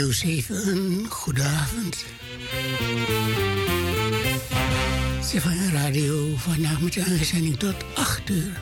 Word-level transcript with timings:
Studio 0.00 0.14
7, 0.14 0.68
een 0.68 1.06
goedenavond. 1.10 2.04
Stefan 5.22 5.70
Radio, 5.72 6.36
vandaag 6.36 6.80
met 6.80 6.92
de 6.92 7.04
uitzending 7.04 7.58
tot 7.58 7.74
8 7.94 8.30
uur. 8.30 8.60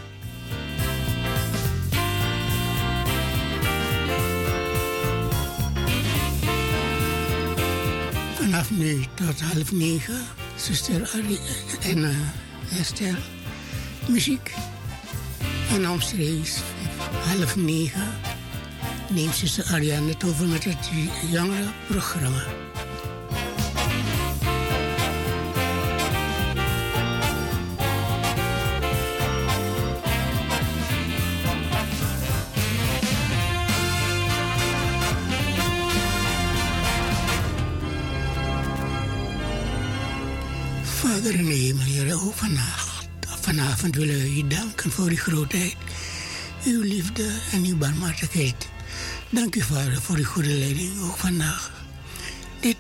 Vanaf 8.34 8.70
nu 8.70 9.04
tot 9.14 9.40
half 9.40 9.72
negen, 9.72 10.20
zuster 10.56 11.10
Arie 11.14 11.40
en 11.82 11.98
uh, 11.98 12.78
Esther, 12.78 13.18
muziek. 14.08 14.54
En 15.70 15.90
omstreeks 15.90 16.60
half 17.24 17.56
negen 17.56 18.27
neemt 19.10 19.34
zuster 19.34 19.64
Ariane 19.72 20.08
het 20.08 20.24
over 20.24 20.46
met 20.46 20.64
het 20.64 20.90
programma. 21.86 22.42
Vader 40.82 41.34
in 41.34 41.44
de 41.44 41.52
hemel, 41.52 41.84
Heer, 41.84 42.14
ook 42.14 42.34
vannacht, 42.34 43.08
vanavond 43.40 43.96
willen 43.96 44.18
we 44.18 44.36
u 44.36 44.46
danken 44.46 44.90
voor 44.90 45.08
uw 45.08 45.16
grootheid, 45.16 45.76
uw 46.64 46.82
liefde 46.82 47.30
en 47.52 47.64
uw 47.64 47.76
barmhartigheid. 47.76 48.68
Dank 49.30 49.54
u, 49.56 49.60
Vader, 49.60 50.02
voor 50.02 50.16
uw 50.16 50.24
goede 50.24 50.48
leiding, 50.48 51.02
ook 51.02 51.16
vandaag. 51.16 51.70
Dit 52.60 52.76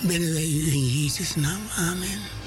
bidden 0.00 0.32
wij 0.32 0.48
u 0.48 0.72
in 0.72 0.86
Jezus' 0.86 1.34
naam. 1.34 1.60
Amen. 1.76 2.41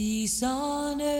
Peace 0.00 0.42
on 0.42 1.02
earth 1.02 1.19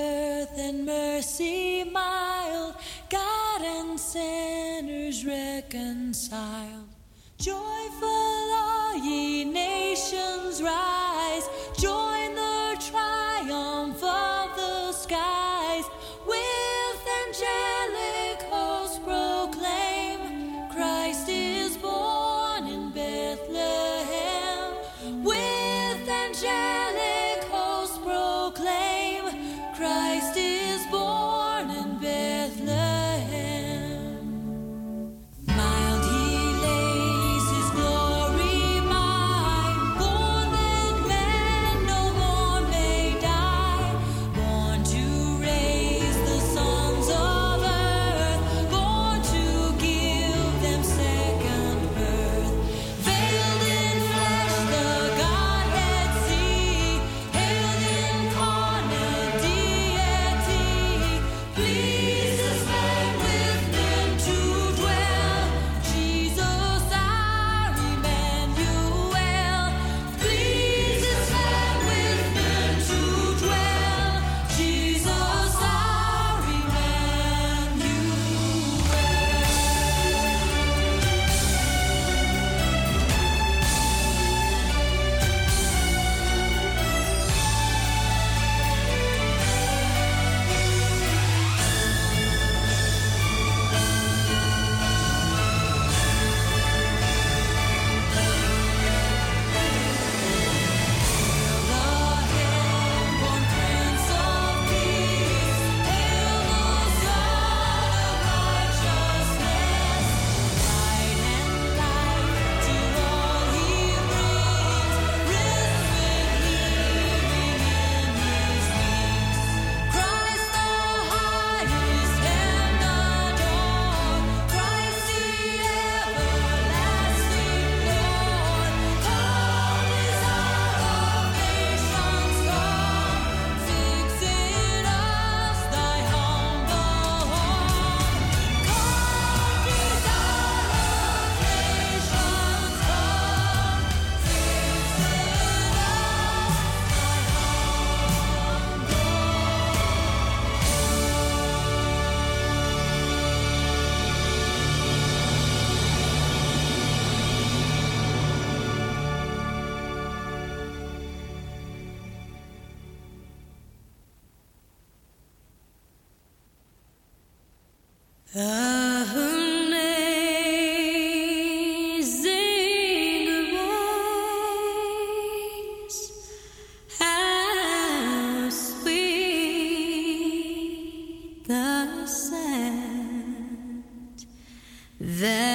then 185.21 185.50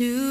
to 0.00 0.29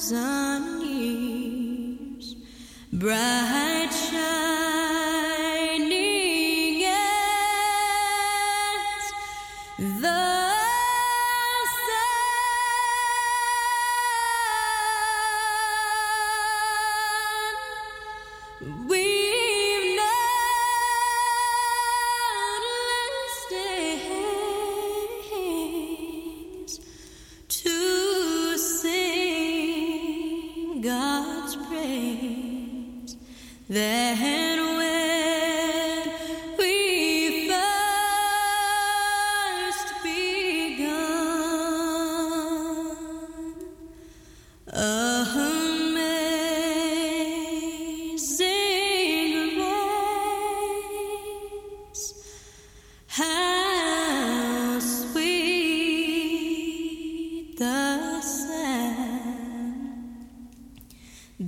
thousand 0.00 0.80
years. 0.82 2.36
Bright 2.90 3.49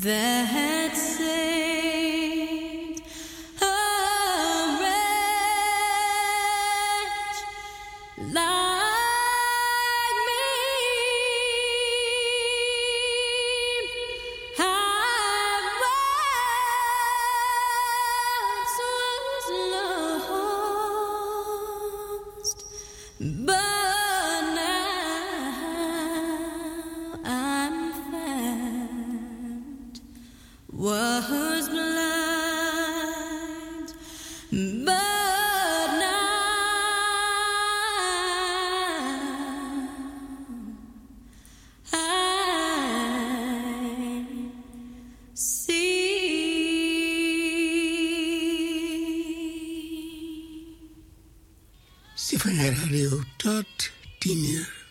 Then 0.03 0.32
there 52.33 52.41
ten 52.41 52.57
thousand 52.57 52.91
Radio 52.91 53.21
tot 53.37 53.91
tien 54.19 54.45
uur. 54.45 54.82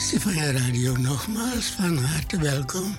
Stefania 0.00 0.52
Radio 0.52 0.96
nogmaals 0.96 1.66
van 1.66 1.96
harte 1.96 2.38
welkom. 2.38 2.96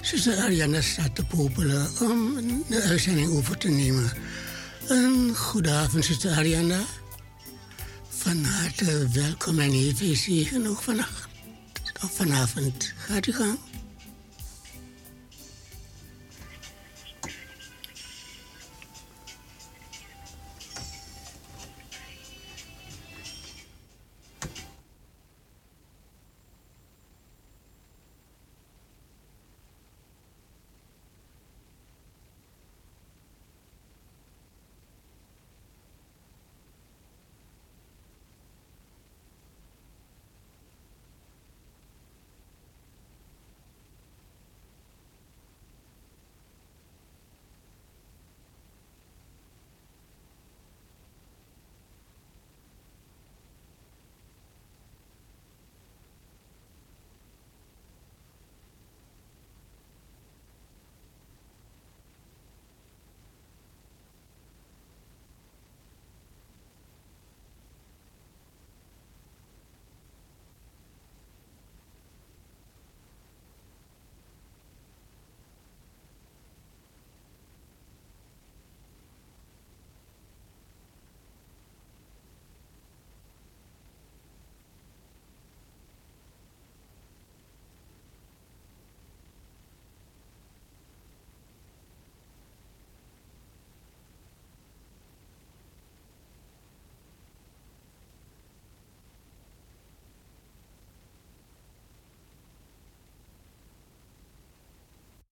Zuster 0.00 0.38
Ariana 0.38 0.80
staat 0.80 1.14
te 1.14 1.24
popelen 1.24 1.88
om 2.00 2.34
de 2.68 2.80
uitzending 2.82 3.30
over 3.30 3.58
te 3.58 3.68
nemen. 3.68 4.12
Een 4.88 5.36
goede 5.36 5.70
avond, 5.70 6.04
zuster 6.04 6.30
Ariana. 6.30 6.80
Van 8.08 8.44
harte 8.44 9.08
welkom 9.12 9.58
en 9.58 9.72
even 9.72 10.16
zegen 10.16 10.66
ook 10.66 10.80
vannacht. 10.82 11.28
Of 12.02 12.16
vanavond. 12.16 12.92
Gaat 12.96 13.26
u 13.26 13.32
gang. 13.32 13.58